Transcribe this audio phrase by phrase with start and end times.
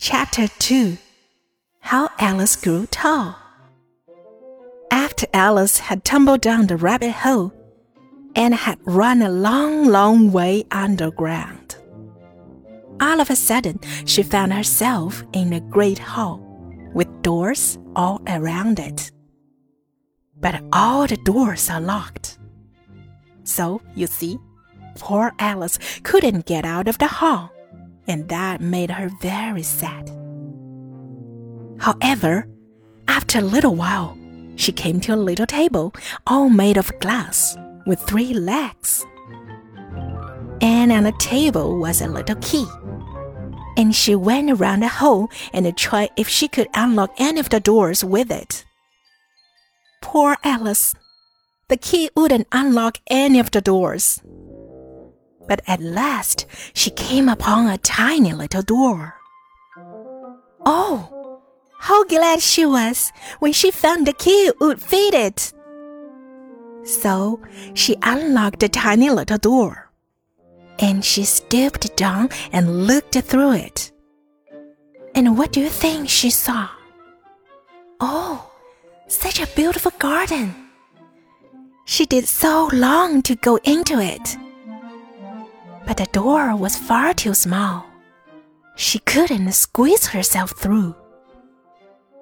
[0.00, 0.96] Chapter 2
[1.80, 3.36] How Alice Grew Tall.
[4.92, 7.52] After Alice had tumbled down the rabbit hole
[8.36, 11.74] and had run a long, long way underground,
[13.00, 16.40] all of a sudden she found herself in a great hall
[16.94, 19.10] with doors all around it.
[20.40, 22.38] But all the doors are locked.
[23.42, 24.38] So, you see,
[24.94, 27.50] poor Alice couldn't get out of the hall
[28.08, 30.10] and that made her very sad.
[31.78, 32.48] However,
[33.06, 34.16] after a little while,
[34.56, 35.94] she came to a little table
[36.26, 39.06] all made of glass with three legs.
[40.60, 42.66] And on the table was a little key.
[43.76, 47.60] And she went around the hole and tried if she could unlock any of the
[47.60, 48.64] doors with it.
[50.02, 50.94] Poor Alice!
[51.68, 54.20] The key wouldn't unlock any of the doors
[55.48, 59.14] but at last she came upon a tiny little door.
[60.64, 61.40] Oh,
[61.80, 65.52] how glad she was when she found the key would fit it!
[66.84, 67.40] So
[67.74, 69.90] she unlocked the tiny little door,
[70.78, 73.90] and she stooped down and looked through it.
[75.14, 76.68] And what do you think she saw?
[78.00, 78.50] Oh,
[79.08, 80.54] such a beautiful garden!
[81.86, 84.36] She did so long to go into it
[85.88, 87.86] but the door was far too small.
[88.76, 90.94] She couldn't squeeze herself through.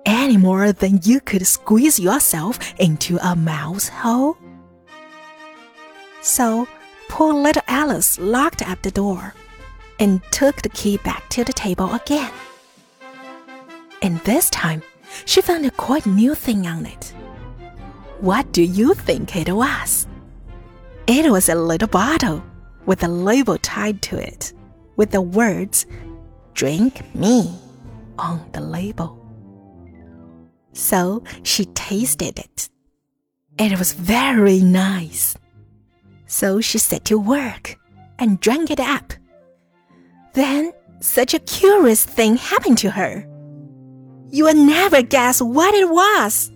[0.06, 4.36] Any more than you could squeeze yourself into a mouse hole.
[6.22, 6.68] So,
[7.08, 9.34] poor little Alice locked up the door
[9.98, 12.32] and took the key back to the table again.
[14.00, 14.80] And this time,
[15.24, 17.12] she found a quite new thing on it.
[18.20, 20.06] What do you think it was?
[21.08, 22.44] It was a little bottle
[22.86, 24.52] with a label tied to it
[24.96, 25.86] with the words,
[26.54, 27.54] Drink me,
[28.18, 29.22] on the label.
[30.72, 32.70] So she tasted it.
[33.58, 35.36] It was very nice.
[36.26, 37.76] So she set to work
[38.18, 39.12] and drank it up.
[40.32, 43.26] Then such a curious thing happened to her.
[44.30, 46.50] You will never guess what it was.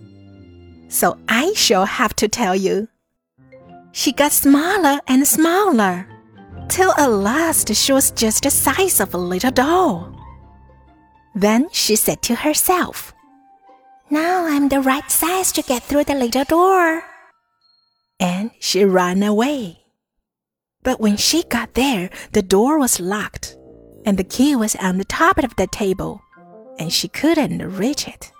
[0.89, 2.87] So I shall have to tell you.
[3.91, 6.07] She got smaller and smaller
[6.71, 10.15] till at last she was just the size of a little doll.
[11.35, 13.13] Then she said to herself,
[14.09, 17.03] Now I'm the right size to get through the little door.
[18.19, 19.83] And she ran away.
[20.83, 23.55] But when she got there, the door was locked,
[24.05, 26.21] and the key was on the top of the table,
[26.79, 28.31] and she couldn't reach it.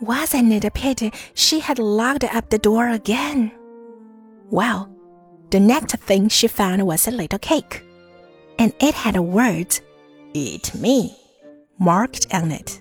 [0.00, 3.52] Wasn't it a pity she had locked up the door again?
[4.50, 4.88] Well,
[5.52, 7.84] the next thing she found was a little cake,
[8.58, 9.78] and it had a word,
[10.32, 11.14] Eat me,
[11.78, 12.80] marked on it.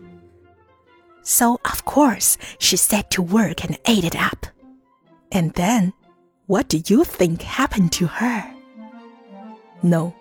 [1.22, 4.48] So, of course, she set to work and ate it up.
[5.34, 5.92] And then,
[6.48, 8.50] what do you think happened to her?
[9.84, 10.16] No,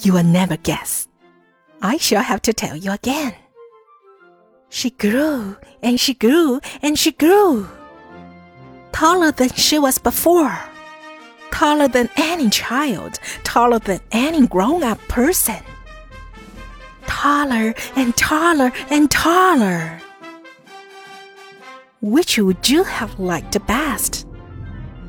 [0.00, 1.06] you will never guess.
[1.80, 3.34] I shall have to tell you again.
[4.70, 7.68] She grew and she grew and she grew,
[8.90, 10.58] taller than she was before
[11.62, 15.62] taller than any child, taller than any grown up person.
[17.06, 20.00] Taller and taller and taller.
[22.00, 24.26] Which would you have liked the best?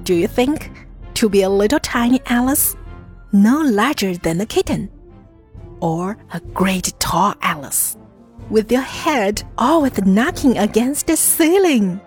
[0.04, 0.70] Do you think
[1.16, 2.76] to be a little tiny Alice,
[3.32, 4.92] no larger than a kitten,
[5.80, 7.98] or a great tall Alice,
[8.52, 12.00] with your head always knocking against the ceiling?